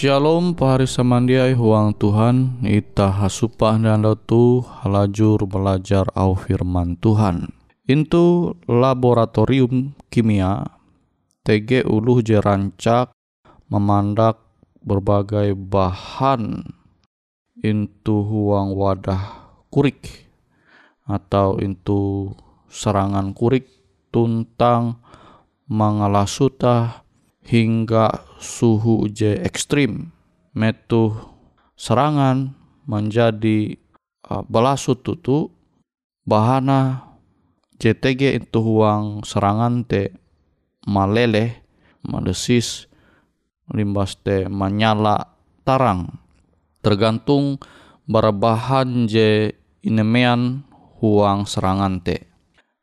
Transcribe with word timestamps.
Shalom 0.00 0.56
pahari 0.56 0.88
samandiai 0.88 1.52
huang 1.52 1.92
Tuhan 1.92 2.64
Ita 2.64 3.12
hasupah 3.20 3.76
dan 3.76 4.00
tu 4.24 4.64
halajur 4.64 5.44
belajar 5.44 6.08
au 6.16 6.32
firman 6.32 6.96
Tuhan. 6.96 7.52
Intu 7.84 8.56
laboratorium 8.64 9.92
kimia 10.08 10.64
TG 11.44 11.84
uluh 11.84 12.24
jerancak 12.24 13.12
memandak 13.68 14.40
berbagai 14.80 15.52
bahan. 15.52 16.64
Intu 17.60 18.24
huang 18.24 18.72
wadah 18.72 19.52
kurik 19.68 20.32
Atau 21.04 21.60
intu 21.60 22.32
serangan 22.72 23.36
kurik 23.36 23.68
tuntang 24.08 24.96
mangalasutah 25.68 27.04
hingga 27.44 28.24
suhu 28.40 29.08
je 29.08 29.40
ekstrim. 29.40 30.12
Metu 30.52 31.14
serangan 31.78 32.52
menjadi 32.84 33.78
uh, 34.28 34.44
belasut 34.44 35.00
tutu. 35.00 35.48
Bahana 36.20 37.10
JTG 37.80 38.44
itu 38.44 38.60
huang 38.60 39.24
serangan 39.24 39.82
te 39.88 40.12
maleleh 40.84 41.64
madesis 42.04 42.86
limbas 43.72 44.20
te 44.20 44.46
menyala 44.46 45.32
tarang. 45.64 46.20
Tergantung 46.84 47.56
berbahan 48.04 49.08
je 49.08 49.56
inemean 49.80 50.66
huang 51.00 51.48
serangan 51.48 52.04
te. 52.04 52.28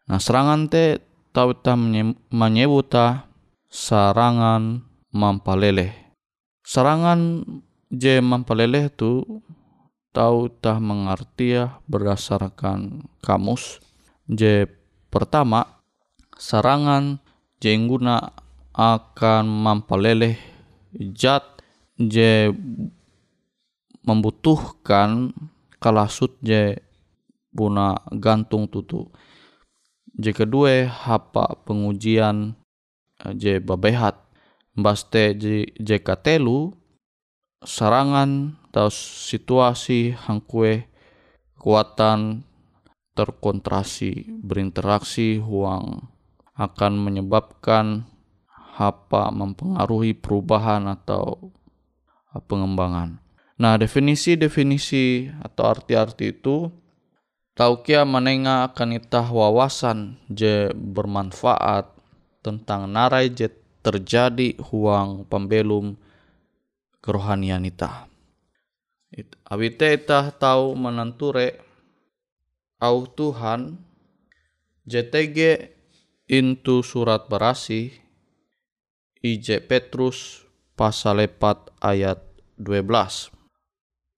Nah 0.10 0.18
serangan 0.18 0.66
te 0.66 0.98
tau 1.30 1.54
ta 1.54 1.78
menyebuta 2.34 3.27
sarangan 3.78 4.82
mampaleleh. 5.14 5.94
Sarangan 6.66 7.46
je 7.94 8.18
mampaleleh 8.18 8.90
tu 8.90 9.22
tahu 10.10 10.50
tah 10.50 10.82
ya 11.38 11.78
berdasarkan 11.86 13.06
kamus. 13.22 13.78
J 14.26 14.66
pertama, 15.14 15.78
serangan 16.42 17.22
jengguna 17.62 18.34
akan 18.74 19.46
mampaleleh 19.46 20.42
jat 21.14 21.46
je 22.02 22.50
membutuhkan 24.02 25.38
kalasut 25.78 26.34
je 26.42 26.82
buna 27.54 27.94
gantung 28.10 28.66
tutu. 28.66 29.06
J 30.18 30.34
kedua 30.34 30.90
hapa 30.90 31.62
pengujian 31.62 32.58
je 33.38 33.58
babehat. 33.58 34.22
Baste 34.78 35.34
je, 35.34 35.98
katelu 35.98 36.70
serangan 37.66 38.54
atau 38.70 38.94
situasi 38.94 40.14
hangkue 40.14 40.86
kekuatan 41.58 42.46
terkontrasi 43.18 44.30
berinteraksi 44.46 45.42
huang 45.42 46.06
akan 46.54 46.94
menyebabkan 47.02 48.06
apa 48.78 49.34
mempengaruhi 49.34 50.14
perubahan 50.14 50.86
atau 50.86 51.50
pengembangan. 52.46 53.18
Nah, 53.58 53.82
definisi-definisi 53.82 55.34
atau 55.42 55.74
arti-arti 55.74 56.38
itu 56.38 56.70
taukia 57.58 58.06
menengah 58.06 58.70
akan 58.70 59.02
itah 59.02 59.26
wawasan 59.34 60.22
je 60.30 60.70
bermanfaat 60.78 61.97
tentang 62.42 62.90
narai 62.92 63.32
je 63.34 63.50
terjadi 63.82 64.60
huang 64.72 65.24
pembelum 65.26 65.96
kerohanian 67.00 67.64
ita. 67.64 68.08
Abite 69.48 69.96
ita 69.96 70.36
tahu 70.36 70.76
menenture 70.76 71.64
au 72.84 73.08
Tuhan 73.08 73.80
JTG 74.84 75.72
intu 76.28 76.84
surat 76.84 77.32
berasi 77.32 77.96
IJ 79.24 79.64
Petrus 79.66 80.44
pasal 80.76 81.24
4 81.26 81.72
ayat 81.80 82.20
12. 82.60 83.32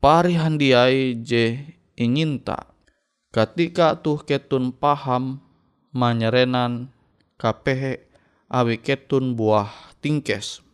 Pari 0.02 0.34
handiai 0.36 1.22
je 1.22 1.62
inyinta 1.94 2.74
ketika 3.30 4.02
tuh 4.02 4.26
ketun 4.26 4.74
paham 4.74 5.38
manyerenan 5.94 6.90
kapehe 7.38 8.09
awi 8.50 8.82
ketun 8.82 9.38
buah 9.38 9.70
tingkes 10.02 10.66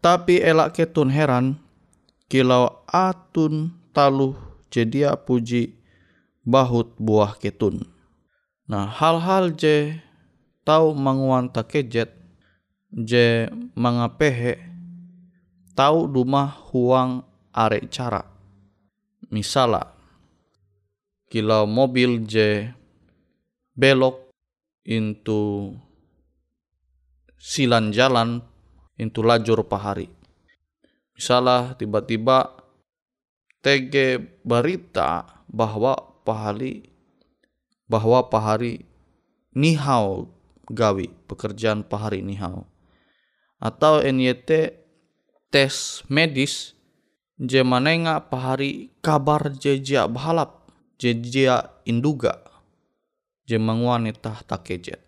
tapi 0.00 0.40
elak 0.40 0.80
ketun 0.80 1.12
heran, 1.12 1.60
kilau 2.32 2.80
atun 2.88 3.76
taluh 3.92 4.32
jedia 4.72 5.12
puji 5.12 5.76
bahut 6.40 6.88
buah 6.96 7.36
ketun. 7.36 7.84
Nah 8.64 8.88
hal-hal 8.88 9.52
je 9.52 10.00
tau 10.64 10.96
manguan 10.96 11.52
takejet, 11.52 12.16
je 12.96 13.44
mangapehe, 13.76 14.56
tau 15.76 16.08
dumah 16.08 16.48
huang 16.72 17.20
are 17.52 17.84
cara. 17.92 18.24
Misala, 19.28 19.92
kilau 21.28 21.68
mobil 21.68 22.24
je 22.24 22.72
belok 23.76 24.32
into 24.88 25.76
silan 27.40 27.90
jalan 27.90 28.44
into 29.00 29.24
lajur 29.24 29.64
pahari. 29.64 30.12
Misalnya 31.16 31.72
tiba-tiba 31.80 32.52
tege 33.64 34.20
berita 34.44 35.24
bahwa 35.48 35.96
pahali 36.22 36.92
bahwa 37.88 38.28
pahari 38.28 38.84
nihau 39.56 40.30
gawi 40.70 41.10
pekerjaan 41.26 41.82
pahari 41.82 42.22
nihau 42.22 42.64
atau 43.58 44.00
NYT 44.00 44.78
tes 45.50 46.06
medis 46.06 46.78
jemanenga 47.36 48.30
pahari 48.30 48.94
kabar 49.02 49.50
jejia 49.52 50.06
bahalap 50.06 50.70
jejia 50.96 51.68
induga 51.82 52.38
jemanguan 53.44 54.06
itah 54.06 54.40
takejet 54.46 55.02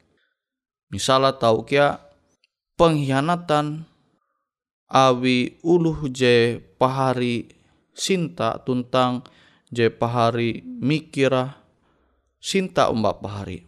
misalnya 0.90 1.32
tahu 1.38 1.62
kia 1.64 2.11
pengkhianatan 2.76 3.84
awi 4.92 5.56
uluh 5.64 6.08
je 6.12 6.60
pahari 6.76 7.48
sinta 7.92 8.60
tuntang 8.60 9.24
je 9.72 9.88
pahari 9.88 10.60
mikira 10.64 11.56
sinta 12.36 12.92
umbak 12.92 13.24
pahari. 13.24 13.64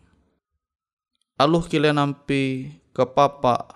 Aluh 1.41 1.65
kile 1.67 1.91
nampi 1.91 2.71
ke 2.95 3.05
papa 3.11 3.67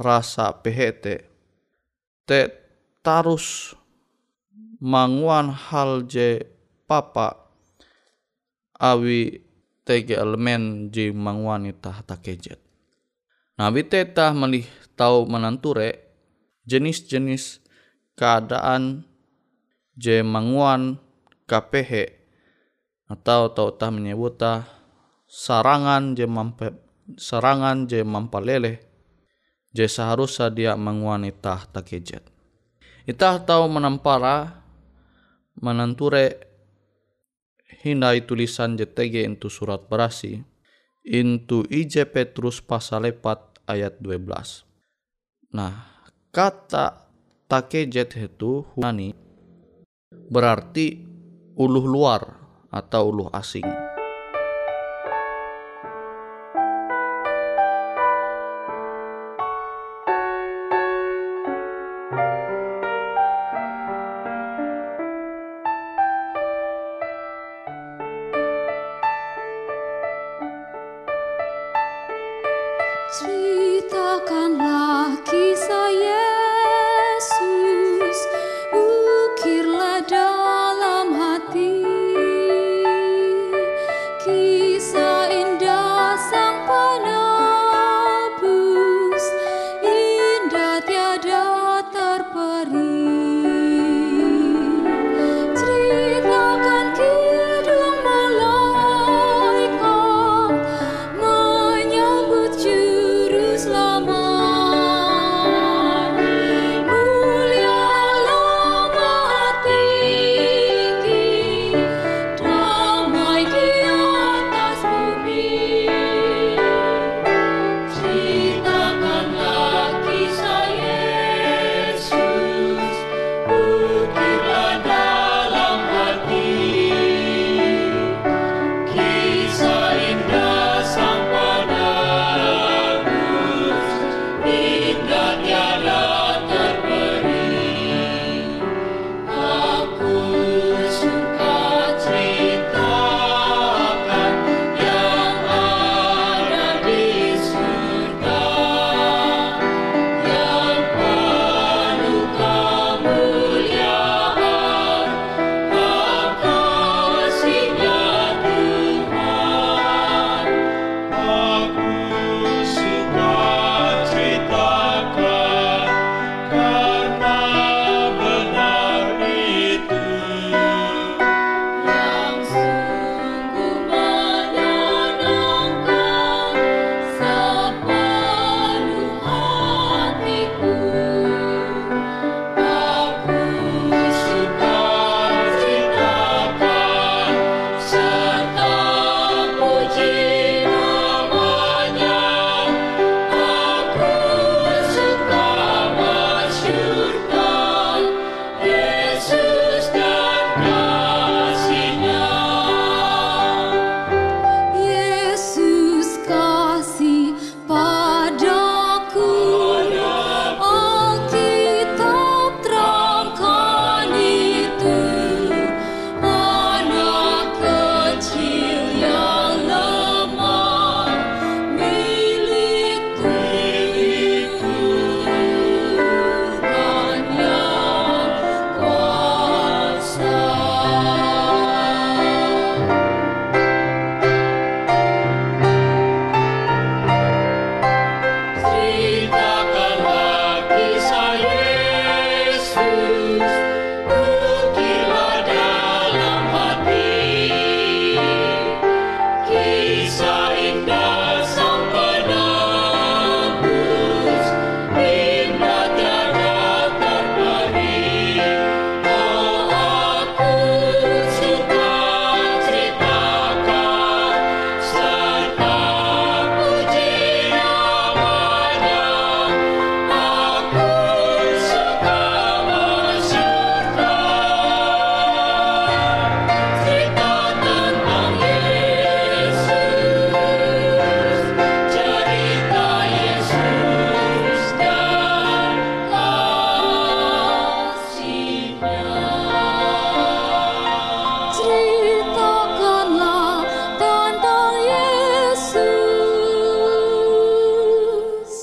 rasa 0.00 0.54
pehete 0.62 1.28
te 2.24 2.48
tarus 3.04 3.76
manguan 4.80 5.52
hal 5.52 6.08
je 6.08 6.40
papa 6.88 7.36
awi 8.80 9.44
tege 9.84 10.16
elemen 10.16 10.88
je 10.88 11.12
manguan 11.12 11.68
itah 11.68 12.00
takejet. 12.06 12.71
Nabi 13.60 13.84
teta 13.84 14.32
melih 14.32 14.64
tahu 14.96 15.28
menanture 15.28 16.00
jenis-jenis 16.64 17.60
keadaan 18.16 19.04
je 19.96 20.24
manguan 20.24 20.96
KPH 21.44 22.22
atau 23.12 23.52
tau 23.52 23.68
tah 23.76 23.92
menyebuta 23.92 24.64
sarangan 25.28 26.16
je 26.16 26.24
mampe 26.24 26.72
sarangan 27.20 27.84
je 27.84 28.00
mampalele 28.00 28.80
je 29.72 29.84
seharusnya 29.84 30.48
dia 30.52 30.72
manguan 30.76 31.28
itah 31.28 31.68
takejet. 31.68 32.24
Itah 33.04 33.42
tahu 33.42 33.68
menampara 33.68 34.64
menanture 35.58 36.38
hindai 37.82 38.22
tulisan 38.24 38.78
JTG 38.78 39.26
itu 39.26 39.48
surat 39.50 39.84
berasi 39.90 40.44
into 41.02 41.66
IJ 41.68 42.10
Petrus 42.10 42.62
pasal 42.62 43.10
4 43.10 43.68
ayat 43.68 43.98
12. 43.98 44.66
Nah, 45.52 46.06
kata 46.30 47.06
takejet 47.50 48.16
itu 48.16 48.64
hunani 48.72 49.12
berarti 50.32 51.04
uluh 51.58 51.84
luar 51.84 52.22
atau 52.72 53.12
uluh 53.12 53.28
asing. 53.36 53.91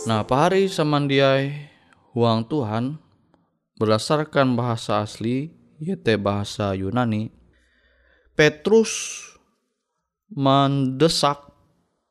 Nah, 0.10 0.26
pahari 0.26 0.66
samandiai 0.66 1.70
huang 2.18 2.42
Tuhan 2.50 2.98
berdasarkan 3.78 4.58
bahasa 4.58 5.06
asli 5.06 5.54
yaitu 5.78 6.18
bahasa 6.18 6.74
Yunani 6.74 7.30
Petrus 8.34 9.22
mendesak 10.34 11.54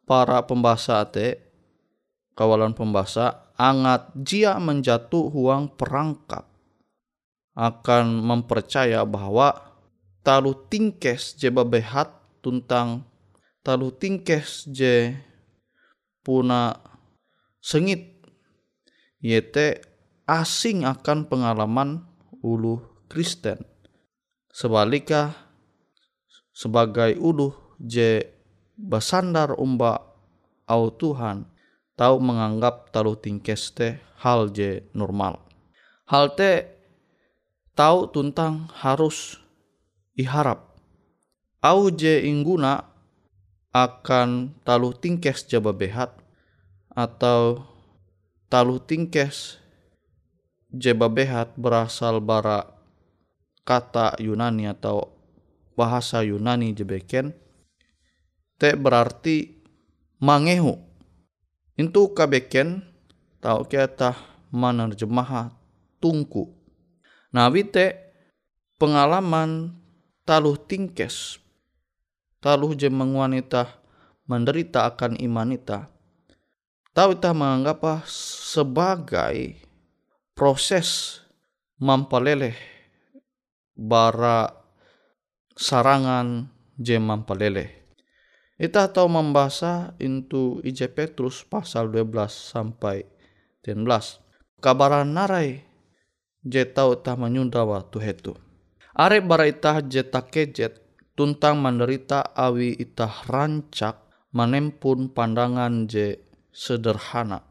para 0.06 0.46
pembaca 0.46 1.02
te 1.10 1.42
kawalan 2.38 2.70
pembaca 2.70 3.50
angat 3.58 4.14
jia 4.14 4.62
menjatuh 4.62 5.26
huang 5.34 5.66
perangkap. 5.74 6.46
Akan 7.58 8.22
mempercaya 8.22 9.02
bahwa 9.02 9.74
talu 10.22 10.54
tingkes 10.70 11.34
je 11.34 11.50
babehat 11.50 12.14
tuntang 12.46 13.02
talu 13.66 13.90
tingkes 13.90 14.70
je 14.70 15.18
puna 16.22 16.87
sengit 17.58 18.18
yete 19.18 19.82
asing 20.28 20.84
akan 20.84 21.26
pengalaman 21.26 22.04
ulu 22.44 22.84
Kristen. 23.08 23.64
Sebaliknya 24.52 25.34
sebagai 26.52 27.16
ulu 27.16 27.54
je 27.80 28.26
basandar 28.76 29.56
umba 29.56 30.02
au 30.68 30.92
Tuhan 30.92 31.46
tahu 31.98 32.20
menganggap 32.22 32.94
talu 32.94 33.18
tingkes 33.18 33.74
te 33.74 33.98
hal 34.22 34.52
je 34.52 34.86
normal. 34.94 35.40
Hal 36.06 36.34
te 36.36 36.66
tahu 37.74 38.10
tuntang 38.12 38.70
harus 38.74 39.40
iharap. 40.14 40.78
Au 41.58 41.90
je 41.90 42.22
ingguna 42.22 42.86
akan 43.74 44.58
talu 44.62 44.94
tingkes 44.94 45.46
jaba 45.46 45.74
behat 45.74 46.14
atau 46.92 47.64
talu 48.52 48.80
tingkes 48.80 49.60
jeba 50.72 51.08
behat 51.08 51.52
berasal 51.56 52.20
bara 52.20 52.68
kata 53.64 54.16
Yunani 54.20 54.68
atau 54.68 55.12
bahasa 55.76 56.24
Yunani 56.24 56.72
jebeken 56.72 57.36
te 58.58 58.74
berarti 58.74 59.60
mangehu. 60.18 60.80
Itu 61.78 62.10
kabeken 62.10 62.82
tau 63.38 63.62
kita 63.62 64.18
menerjemah 64.50 65.54
tungku. 66.02 66.50
Nah 67.30 67.46
te 67.70 67.86
pengalaman 68.80 69.78
taluh 70.26 70.58
tingkes 70.58 71.38
taluh 72.38 72.74
je 72.74 72.86
wanita 72.90 73.78
menderita 74.30 74.86
akan 74.86 75.18
imanita 75.18 75.90
tahu 76.98 77.14
kita 77.14 77.30
menganggap 77.30 78.02
sebagai 78.10 79.54
proses 80.34 81.22
mampaleleh 81.78 82.58
bara 83.78 84.50
sarangan 85.54 86.50
je 86.74 86.98
mampaleleh. 86.98 87.70
Ita 88.58 88.90
tahu 88.90 89.06
membaca 89.06 89.94
into 90.02 90.58
IJ 90.66 90.90
Petrus 90.90 91.46
pasal 91.46 91.94
12 91.94 92.34
sampai 92.34 93.06
13. 93.62 94.58
Kabaran 94.58 95.14
narai 95.14 95.62
je 96.42 96.66
tahu 96.66 96.98
tah 96.98 97.14
menyundawa 97.14 97.86
tu 97.86 98.02
hetu. 98.02 98.34
Are 98.98 99.22
bara 99.22 99.46
itah 99.46 99.86
je 99.86 100.02
kejet 100.02 100.82
tuntang 101.14 101.62
menderita 101.62 102.34
awi 102.34 102.74
itah 102.74 103.22
rancak 103.30 104.02
menempun 104.34 105.14
pandangan 105.14 105.86
je 105.86 106.27
sederhana. 106.58 107.46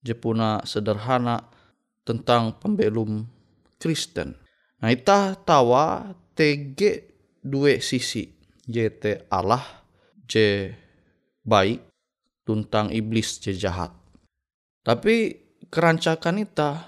Je 0.00 0.16
puna 0.16 0.64
sederhana 0.64 1.44
tentang 2.08 2.56
pembelum 2.56 3.28
Kristen. 3.76 4.32
Nah 4.80 4.88
itah 4.88 5.36
tawa 5.36 6.16
TG 6.32 6.80
dua 7.44 7.76
sisi. 7.84 8.32
JT 8.64 9.28
Allah 9.28 9.60
je 10.24 10.72
baik 11.44 11.84
tuntang 12.46 12.88
iblis 12.94 13.42
je 13.42 13.52
jahat. 13.52 13.92
Tapi 14.80 15.36
kerancakan 15.68 16.40
ita 16.40 16.86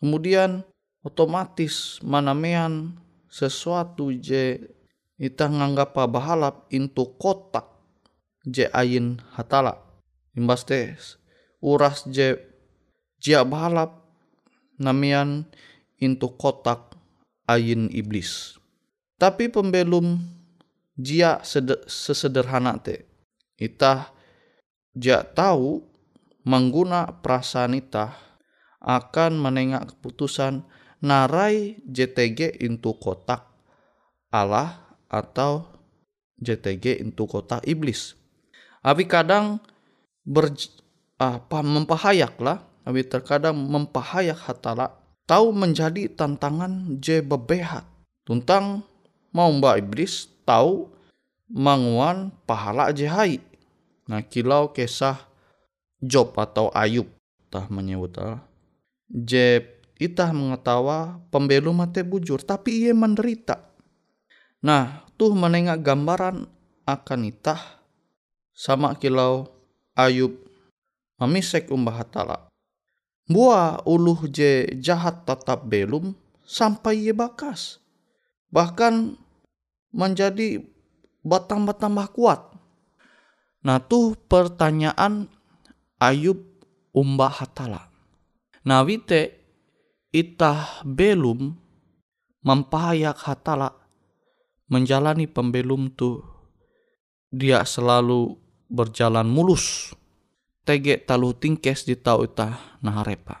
kemudian 0.00 0.62
otomatis 1.02 1.98
manamean 2.00 2.96
sesuatu 3.26 4.14
je 4.14 4.70
ita 5.18 5.50
nganggap 5.50 5.98
bahalap 5.98 6.70
into 6.70 7.10
kotak 7.18 7.66
je 8.46 8.70
ayin 8.70 9.18
hatala 9.34 9.87
imbas 10.36 10.64
tes 10.68 11.16
uras 11.62 12.04
je 12.08 12.36
jia 13.22 13.46
bahalap 13.46 14.04
namian 14.78 15.46
into 15.98 16.28
kotak 16.36 16.96
ayin 17.48 17.88
iblis 17.90 18.56
tapi 19.18 19.48
pembelum 19.48 20.20
jia 20.98 21.40
sesederhana 21.86 22.78
te 22.78 23.06
ita 23.58 24.12
jia 24.94 25.22
tahu 25.22 25.82
mengguna 26.46 27.20
perasaan 27.20 27.76
ita 27.76 28.14
akan 28.78 29.36
menengak 29.36 29.92
keputusan 29.94 30.62
narai 31.02 31.78
JTG 31.86 32.62
into 32.62 32.94
kotak 32.98 33.46
Allah 34.30 34.96
atau 35.08 35.66
JTG 36.38 37.02
into 37.02 37.26
kotak 37.26 37.64
iblis. 37.66 38.14
Abi 38.84 39.08
kadang 39.10 39.58
ber 40.28 40.52
apa 41.16 41.58
mempahayak 41.64 42.36
lah 42.44 42.68
Abi 42.88 43.04
terkadang 43.04 43.52
mempahayak 43.52 44.48
hatala. 44.48 44.96
Tahu 45.28 45.52
menjadi 45.52 46.08
tantangan 46.08 46.96
je 47.04 47.20
bebehat 47.20 47.84
tuntang 48.24 48.80
mau 49.28 49.52
mbak 49.52 49.84
iblis 49.84 50.24
tahu 50.48 50.88
manguan 51.52 52.32
pahala 52.48 52.88
je 52.96 53.04
hai 53.04 53.36
nah 54.08 54.24
kilau 54.24 54.72
kisah 54.72 55.20
Job 56.00 56.32
atau 56.32 56.72
Ayub 56.72 57.12
tah 57.52 57.68
menyebut 57.68 58.16
je 59.12 59.60
itah 60.00 60.32
mengetawa 60.32 61.20
pembelu 61.28 61.76
mate 61.76 62.00
bujur 62.00 62.40
tapi 62.40 62.88
ia 62.88 62.96
menderita. 62.96 63.68
Nah 64.64 65.04
tuh 65.20 65.36
menengah 65.36 65.76
gambaran 65.76 66.48
akan 66.88 67.20
itah 67.28 67.84
sama 68.56 68.96
kilau 68.96 69.57
Ayub 69.98 70.38
memisek 71.18 71.74
umbah 71.74 72.06
hatala 72.06 72.48
Buah 73.28 73.84
uluh 73.84 74.24
je 74.32 74.64
jahat 74.80 75.28
tetap 75.28 75.68
belum 75.68 76.16
sampai 76.48 77.04
ye 77.04 77.12
bakas. 77.12 77.76
Bahkan 78.48 79.20
menjadi 79.92 80.64
batang-batang 81.20 81.92
kuat. 82.08 82.40
Nah 83.60 83.84
tuh 83.84 84.16
pertanyaan 84.16 85.28
Ayub 86.00 86.40
umbah 86.96 87.28
hatala. 87.28 87.92
Nah 88.64 88.80
wite 88.80 89.36
itah 90.08 90.80
belum 90.88 91.52
mempahayak 92.40 93.20
hatala 93.28 93.76
menjalani 94.72 95.28
pembelum 95.28 95.92
tuh 95.92 96.24
dia 97.28 97.60
selalu 97.60 98.40
berjalan 98.68 99.26
mulus 99.26 99.96
tege 100.68 101.00
talu 101.00 101.32
tingkes 101.32 101.88
di 101.88 101.96
tau 101.96 102.28
ita 102.28 102.78
naharepa. 102.84 103.40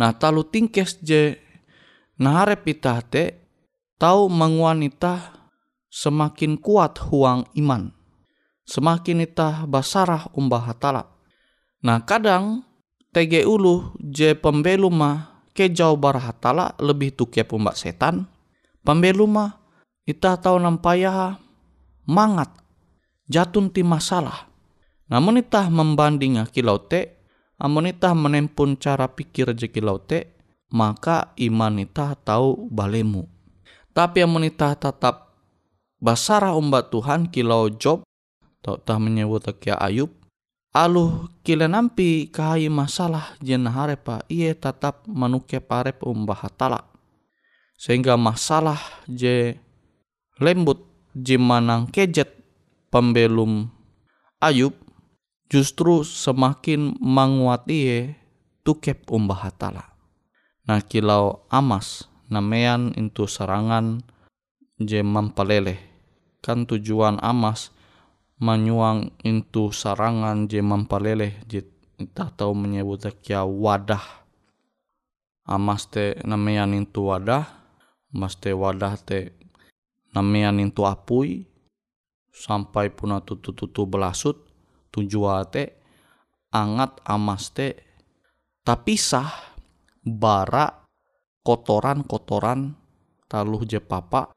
Nah 0.00 0.16
talu 0.16 0.48
tingkes 0.48 0.96
je 1.04 1.36
naharep 2.16 2.64
ita 2.64 2.96
te 3.04 3.36
tau 4.00 4.32
mangwanita 4.32 5.36
semakin 5.92 6.56
kuat 6.56 6.96
huang 7.12 7.44
iman. 7.60 7.92
Semakin 8.64 9.28
ita 9.28 9.68
basarah 9.68 10.32
umbah 10.32 10.64
hatala. 10.64 11.12
Nah 11.84 12.00
kadang 12.08 12.64
tege 13.12 13.44
ulu 13.44 13.92
je 14.00 14.32
pembeluma 14.32 15.44
ke 15.52 15.68
jauh 15.68 16.00
barah 16.00 16.32
hatala 16.32 16.72
lebih 16.80 17.12
tukia 17.12 17.44
pumbak 17.44 17.76
setan. 17.76 18.24
Pembeluma 18.80 19.60
ita 20.08 20.40
tau 20.40 20.56
nampaya 20.56 21.36
mangat 22.08 22.61
jatun 23.32 23.72
ti 23.72 23.80
masalah 23.80 24.52
namun 25.12 25.44
itah 25.44 25.68
membanding 25.68 26.40
kilau 26.48 26.80
te, 26.80 27.20
amun 27.60 27.92
itah 27.92 28.16
menempun 28.16 28.80
cara 28.80 29.04
pikir 29.12 29.52
je 29.52 29.68
kilau 29.68 30.00
te, 30.00 30.32
maka 30.72 31.36
iman 31.36 31.84
itah 31.84 32.16
tahu 32.16 32.72
balemu. 32.72 33.28
Tapi 33.92 34.24
amun 34.24 34.48
itah 34.48 34.72
tetap 34.72 35.36
basara 36.00 36.56
umbat 36.56 36.88
Tuhan 36.88 37.28
kilau 37.28 37.68
Job, 37.76 38.08
tau 38.64 38.80
tah 38.80 38.96
menyebut 38.96 39.44
kia 39.60 39.76
Ayub, 39.76 40.08
aluh 40.72 41.28
kila 41.44 41.68
nampi 41.68 42.32
kahai 42.32 42.72
masalah 42.72 43.36
jen 43.44 43.68
harepa 43.68 44.24
iye 44.32 44.56
tetap 44.56 45.04
manuke 45.04 45.60
parep 45.60 46.00
umbah 46.08 46.40
hatala. 46.40 46.88
Sehingga 47.76 48.16
masalah 48.16 48.80
je 49.04 49.60
lembut 50.40 50.80
jimanang 51.12 51.92
kejet 51.92 52.41
pembelum 52.92 53.72
Ayub 54.36 54.76
justru 55.48 56.04
semakin 56.04 56.98
menguati 57.00 58.12
tukep 58.66 59.08
umbah 59.08 59.48
hatala. 59.48 59.96
Nah 60.68 60.84
kilau 60.84 61.46
amas 61.48 62.10
namean 62.28 62.92
itu 62.98 63.24
serangan 63.24 64.04
je 64.76 65.00
mampaleleh. 65.00 65.78
Kan 66.42 66.66
tujuan 66.66 67.22
amas 67.22 67.70
menyuang 68.42 69.14
itu 69.22 69.70
serangan 69.70 70.50
je 70.50 70.58
mampaleleh 70.58 71.38
je 71.46 71.62
kita 71.96 72.34
tahu 72.34 72.52
menyebut 72.58 73.06
kia 73.22 73.46
wadah. 73.46 74.02
Amas 75.46 75.86
te 75.86 76.18
namean 76.26 76.74
itu 76.74 77.06
wadah, 77.06 77.46
mas 78.10 78.34
te 78.34 78.50
wadah 78.50 78.98
te 78.98 79.34
namean 80.10 80.58
itu 80.58 80.82
apui, 80.82 81.51
sampai 82.32 82.88
puna 82.88 83.20
tutu-tutu 83.20 83.84
belasut, 83.84 84.48
tujuan 84.88 85.44
te 85.52 85.76
angat 86.52 86.98
amas 87.04 87.52
te 87.52 87.76
tapisah 88.64 89.28
bara 90.00 90.88
kotoran-kotoran 91.44 92.74
taluh 93.28 93.62
je 93.68 93.78
papa 93.78 94.32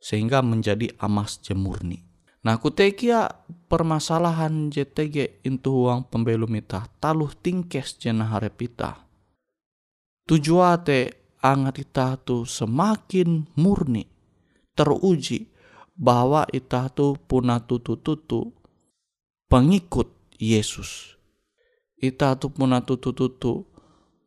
sehingga 0.00 0.40
menjadi 0.40 0.92
amas 1.00 1.40
jemurni. 1.44 2.04
Nah 2.46 2.62
kutekia 2.62 3.26
permasalahan 3.66 4.70
JTG 4.70 5.42
intu 5.42 5.88
uang 5.88 6.06
pembelum 6.06 6.54
ita 6.54 6.86
taluh 7.02 7.34
tingkes 7.34 7.98
jena 7.98 8.30
harepita. 8.30 9.02
Tujuate 10.26 11.32
angat 11.42 11.82
ita 11.82 12.18
tu 12.22 12.46
semakin 12.46 13.50
murni 13.58 14.06
teruji 14.76 15.55
bahwa 15.96 16.44
ita 16.52 16.92
tu 16.92 17.16
puna 17.24 17.58
tutu-tutu 17.64 18.52
pengikut 19.48 20.12
Yesus. 20.36 21.16
Ita 21.96 22.36
tu 22.36 22.52
puna 22.52 22.84
tutu-tutu 22.84 23.64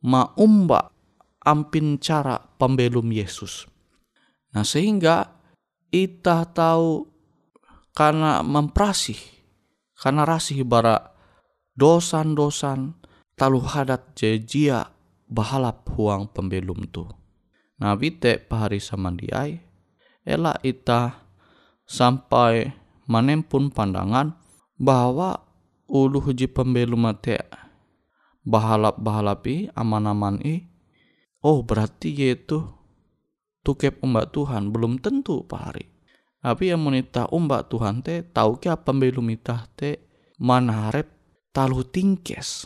maumba 0.02 0.90
ampin 1.46 1.96
cara 2.02 2.42
pembelum 2.58 3.06
Yesus. 3.14 3.70
Nah 4.50 4.66
sehingga 4.66 5.30
ita 5.94 6.42
tahu 6.50 7.06
karena 7.94 8.42
memprasih, 8.42 9.18
karena 9.94 10.26
rasih 10.26 10.66
bara 10.66 11.14
dosan-dosan 11.78 12.98
talu 13.38 13.62
hadat 13.62 14.18
jejia 14.18 14.90
bahalap 15.30 15.86
huang 15.94 16.26
pembelum 16.34 16.90
tu. 16.90 17.06
Nah 17.78 17.94
bite 17.94 18.42
pahari 18.42 18.82
samandiai, 18.82 19.62
ela 20.26 20.58
ita 20.66 21.29
sampai 21.90 22.70
manempun 23.10 23.74
pandangan 23.74 24.38
bahwa 24.78 25.42
ulu 25.90 26.22
huji 26.30 26.46
pembelum 26.46 27.10
mate 27.10 27.42
bahalap-bahalapi 28.46 29.74
aman-aman 29.74 30.38
i 30.46 30.70
oh 31.42 31.66
berarti 31.66 32.14
yaitu 32.14 32.62
tukep 33.66 33.98
umbak 34.06 34.30
Tuhan 34.30 34.70
belum 34.70 35.02
tentu 35.02 35.42
Pak 35.44 35.60
Hari. 35.60 35.84
Tapi 36.40 36.72
yang 36.72 36.80
menita 36.80 37.28
umbak 37.28 37.68
Tuhan 37.68 38.00
te 38.00 38.24
tahu 38.24 38.56
ke 38.56 38.72
apa 38.72 38.96
belum 38.96 39.28
itah 39.36 39.68
te 39.76 40.00
mana 40.40 40.88
harap 40.88 41.10
talu 41.52 41.84
tingkes? 41.84 42.64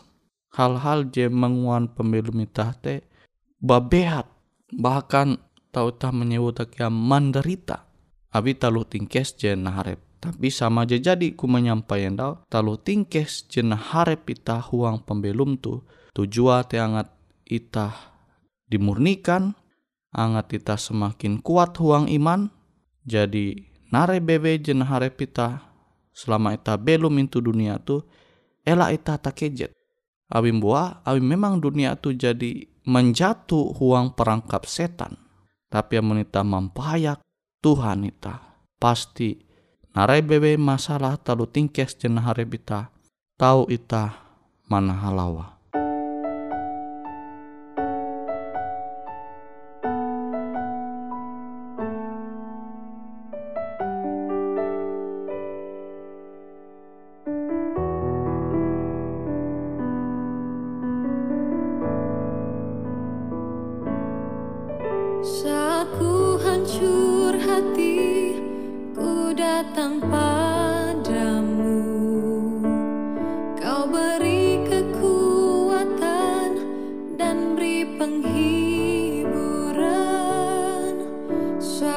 Hal-hal 0.54 1.10
je 1.10 1.26
menguan 1.26 1.90
pembelum 1.90 2.38
itah 2.46 2.70
te 2.78 3.02
babehat 3.58 4.30
bahkan 4.70 5.42
tahu 5.74 5.90
tah 5.98 6.14
menyebut 6.14 6.62
yang 6.78 6.94
manderita 6.94 7.93
abi 8.34 8.58
talu 8.58 8.82
tingkes 8.82 9.38
je 9.38 9.54
naharep 9.54 10.02
tapi 10.18 10.50
sama 10.50 10.82
aja 10.82 10.98
jadi 10.98 11.32
ku 11.38 11.46
menyampaikan 11.46 12.18
dau 12.18 12.32
talu 12.50 12.74
tingkes 12.74 13.46
jenah 13.46 13.78
harap 13.78 14.26
ita 14.26 14.58
huang 14.58 15.06
pembelum 15.06 15.54
tu 15.62 15.86
tujuan 16.18 16.66
te 16.66 16.82
angat 16.82 17.14
ita 17.46 17.94
dimurnikan 18.66 19.54
angat 20.10 20.58
ita 20.58 20.74
semakin 20.74 21.38
kuat 21.38 21.78
huang 21.78 22.10
iman 22.10 22.50
jadi 23.06 23.54
nare 23.94 24.18
bebe 24.18 24.58
jenah 24.58 24.88
harap 24.90 25.14
ita 25.22 25.62
selama 26.10 26.58
ita 26.58 26.74
belum 26.74 27.14
itu 27.22 27.38
dunia 27.38 27.78
tu 27.78 28.02
ela 28.66 28.90
ita 28.90 29.14
tak 29.20 29.38
kejet 29.38 29.70
Abi 30.34 30.50
buah, 30.56 31.04
abi 31.04 31.20
memang 31.20 31.60
dunia 31.60 32.00
tu 32.00 32.16
jadi 32.16 32.64
menjatuh 32.88 33.76
huang 33.76 34.16
perangkap 34.16 34.64
setan. 34.64 35.20
Tapi 35.68 36.00
yang 36.00 36.10
menita 36.10 36.40
mampayak 36.40 37.20
Tuhan 37.64 38.04
ita 38.04 38.36
pasti 38.76 39.40
Narai 39.94 40.26
bebe 40.26 40.58
masalah 40.58 41.14
talu 41.14 41.46
tingkes 41.46 41.94
jenah 41.94 42.26
harebita. 42.26 42.90
Tahu 43.38 43.70
ita 43.70 44.10
mana 44.66 44.90
halawa. 44.90 45.53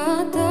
mata 0.08 0.47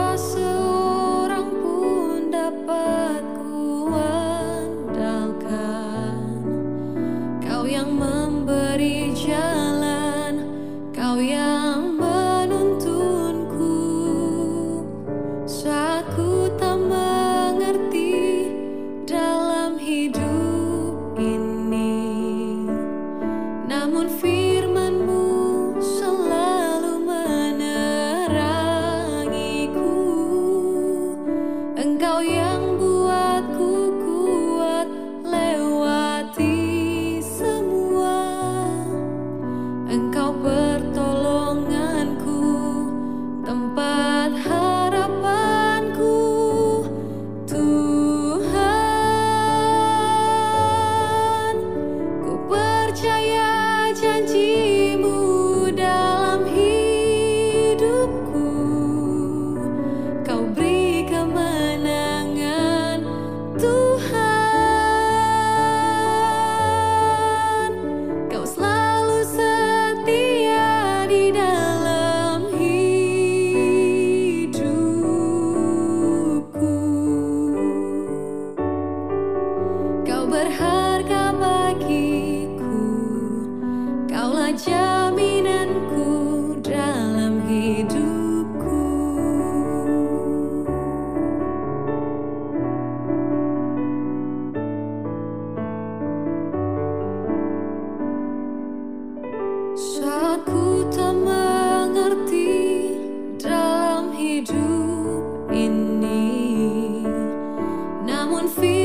firmanmu 108.37 108.53
selalu 108.53 108.76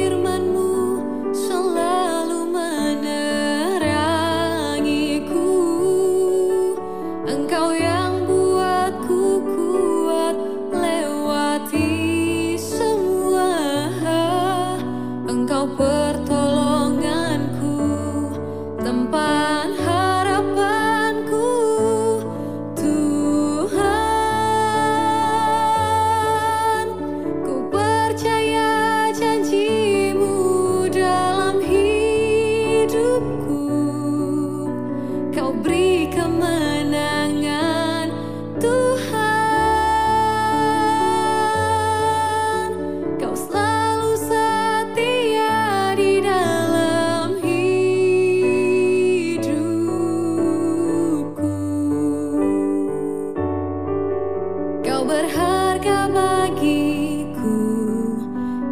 berharga 55.04 56.06
bagiku. 56.10 57.58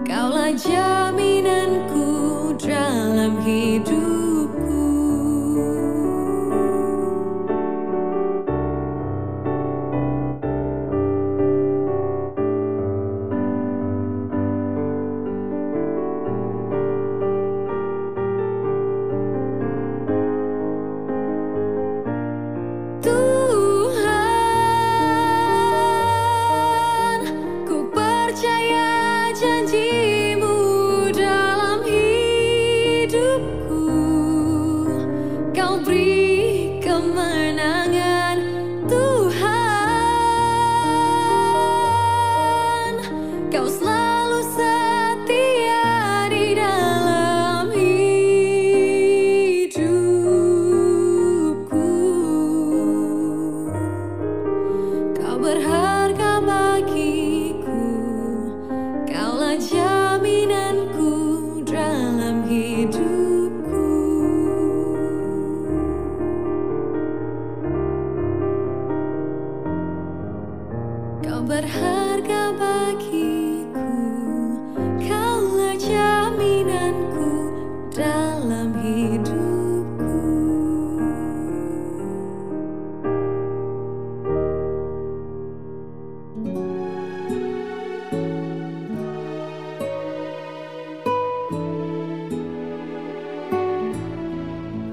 Kaulah 0.06 0.54
jalan 0.54 0.89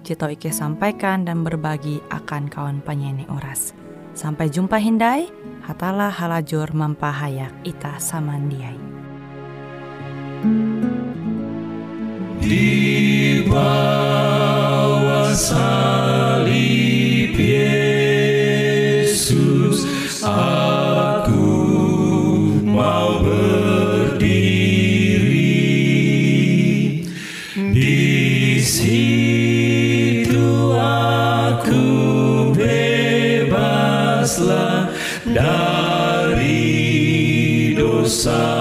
Cito 0.00 0.32
Ike 0.32 0.48
sampaikan 0.48 1.28
dan 1.28 1.44
berbagi 1.44 2.00
akan 2.08 2.48
kawan 2.48 2.80
penyanyi 2.80 3.28
oras. 3.28 3.76
Sampai 4.16 4.48
jumpa 4.50 4.80
Hindai, 4.80 5.28
hatalah 5.62 6.10
halajur 6.10 6.74
mampahayak 6.74 7.54
ita 7.62 7.94
samandiai. 8.00 8.80
Di 12.40 13.44
bawah 13.44 15.36
salib 15.36 17.36
Yesus, 17.36 19.84
bebaslah 34.30 34.94
dari 35.26 36.54
dosa 37.74 38.59